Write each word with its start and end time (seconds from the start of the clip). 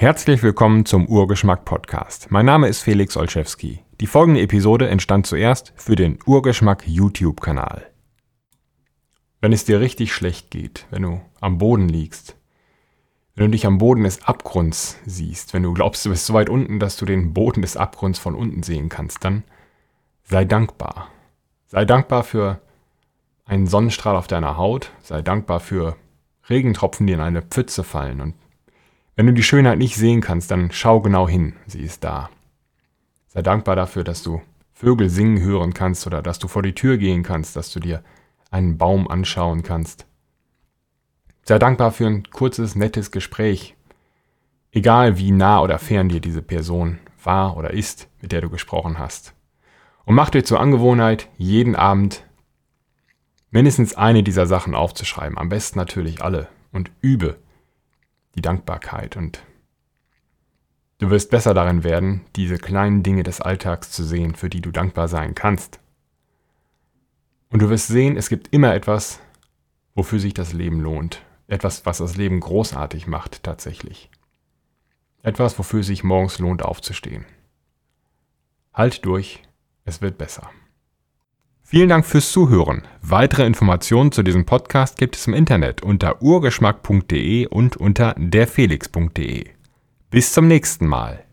Herzlich 0.00 0.44
willkommen 0.44 0.86
zum 0.86 1.08
Urgeschmack 1.08 1.64
Podcast. 1.64 2.30
Mein 2.30 2.46
Name 2.46 2.68
ist 2.68 2.82
Felix 2.82 3.16
Olszewski. 3.16 3.80
Die 4.00 4.06
folgende 4.06 4.40
Episode 4.40 4.88
entstand 4.88 5.26
zuerst 5.26 5.72
für 5.74 5.96
den 5.96 6.20
Urgeschmack 6.24 6.86
YouTube-Kanal. 6.86 7.84
Wenn 9.40 9.52
es 9.52 9.64
dir 9.64 9.80
richtig 9.80 10.12
schlecht 10.12 10.52
geht, 10.52 10.86
wenn 10.90 11.02
du 11.02 11.20
am 11.40 11.58
Boden 11.58 11.88
liegst, 11.88 12.36
wenn 13.34 13.46
du 13.46 13.50
dich 13.50 13.66
am 13.66 13.78
Boden 13.78 14.04
des 14.04 14.22
Abgrunds 14.22 15.00
siehst, 15.04 15.52
wenn 15.52 15.64
du 15.64 15.74
glaubst, 15.74 16.06
du 16.06 16.10
bist 16.10 16.26
so 16.26 16.32
weit 16.32 16.48
unten, 16.48 16.78
dass 16.78 16.96
du 16.96 17.04
den 17.04 17.34
Boden 17.34 17.62
des 17.62 17.76
Abgrunds 17.76 18.20
von 18.20 18.36
unten 18.36 18.62
sehen 18.62 18.88
kannst, 18.88 19.24
dann 19.24 19.42
sei 20.22 20.44
dankbar. 20.44 21.08
Sei 21.66 21.84
dankbar 21.84 22.22
für 22.22 22.60
einen 23.46 23.66
Sonnenstrahl 23.66 24.14
auf 24.14 24.28
deiner 24.28 24.58
Haut, 24.58 24.92
sei 25.02 25.22
dankbar 25.22 25.58
für 25.58 25.96
Regentropfen, 26.48 27.08
die 27.08 27.14
in 27.14 27.20
eine 27.20 27.42
Pfütze 27.42 27.82
fallen. 27.82 28.20
Und 28.20 28.34
wenn 29.18 29.26
du 29.26 29.32
die 29.32 29.42
Schönheit 29.42 29.78
nicht 29.78 29.96
sehen 29.96 30.20
kannst, 30.20 30.52
dann 30.52 30.70
schau 30.70 31.00
genau 31.00 31.28
hin, 31.28 31.56
sie 31.66 31.80
ist 31.80 32.04
da. 32.04 32.30
Sei 33.26 33.42
dankbar 33.42 33.74
dafür, 33.74 34.04
dass 34.04 34.22
du 34.22 34.40
Vögel 34.72 35.10
singen 35.10 35.40
hören 35.40 35.74
kannst 35.74 36.06
oder 36.06 36.22
dass 36.22 36.38
du 36.38 36.46
vor 36.46 36.62
die 36.62 36.72
Tür 36.72 36.98
gehen 36.98 37.24
kannst, 37.24 37.56
dass 37.56 37.72
du 37.72 37.80
dir 37.80 38.04
einen 38.52 38.78
Baum 38.78 39.08
anschauen 39.08 39.64
kannst. 39.64 40.06
Sei 41.42 41.58
dankbar 41.58 41.90
für 41.90 42.06
ein 42.06 42.30
kurzes, 42.30 42.76
nettes 42.76 43.10
Gespräch, 43.10 43.74
egal 44.70 45.18
wie 45.18 45.32
nah 45.32 45.62
oder 45.62 45.80
fern 45.80 46.08
dir 46.08 46.20
diese 46.20 46.40
Person 46.40 47.00
war 47.20 47.56
oder 47.56 47.72
ist, 47.72 48.06
mit 48.20 48.30
der 48.30 48.40
du 48.40 48.50
gesprochen 48.50 49.00
hast. 49.00 49.34
Und 50.04 50.14
mach 50.14 50.30
dir 50.30 50.44
zur 50.44 50.60
Angewohnheit, 50.60 51.28
jeden 51.38 51.74
Abend 51.74 52.22
mindestens 53.50 53.96
eine 53.96 54.22
dieser 54.22 54.46
Sachen 54.46 54.76
aufzuschreiben, 54.76 55.38
am 55.38 55.48
besten 55.48 55.76
natürlich 55.76 56.22
alle, 56.22 56.46
und 56.70 56.92
übe 57.00 57.36
die 58.38 58.42
Dankbarkeit. 58.42 59.16
Und 59.16 59.42
du 60.98 61.10
wirst 61.10 61.30
besser 61.30 61.54
darin 61.54 61.82
werden, 61.82 62.24
diese 62.36 62.56
kleinen 62.56 63.02
Dinge 63.02 63.24
des 63.24 63.40
Alltags 63.40 63.90
zu 63.90 64.04
sehen, 64.04 64.36
für 64.36 64.48
die 64.48 64.60
du 64.60 64.70
dankbar 64.70 65.08
sein 65.08 65.34
kannst. 65.34 65.80
Und 67.50 67.62
du 67.62 67.68
wirst 67.68 67.88
sehen, 67.88 68.16
es 68.16 68.28
gibt 68.28 68.52
immer 68.54 68.74
etwas, 68.74 69.20
wofür 69.94 70.20
sich 70.20 70.34
das 70.34 70.52
Leben 70.52 70.80
lohnt. 70.80 71.22
Etwas, 71.48 71.84
was 71.84 71.98
das 71.98 72.16
Leben 72.16 72.40
großartig 72.40 73.06
macht 73.06 73.42
tatsächlich. 73.42 74.10
Etwas, 75.22 75.58
wofür 75.58 75.82
sich 75.82 76.04
morgens 76.04 76.38
lohnt 76.38 76.62
aufzustehen. 76.62 77.24
Halt 78.72 79.04
durch 79.04 79.42
es 79.84 80.02
wird 80.02 80.18
besser. 80.18 80.50
Vielen 81.70 81.90
Dank 81.90 82.06
fürs 82.06 82.32
Zuhören. 82.32 82.80
Weitere 83.02 83.44
Informationen 83.44 84.10
zu 84.10 84.22
diesem 84.22 84.46
Podcast 84.46 84.96
gibt 84.96 85.16
es 85.16 85.26
im 85.26 85.34
Internet 85.34 85.82
unter 85.82 86.22
urgeschmack.de 86.22 87.44
und 87.44 87.76
unter 87.76 88.14
derfelix.de. 88.16 89.44
Bis 90.08 90.32
zum 90.32 90.48
nächsten 90.48 90.86
Mal. 90.86 91.27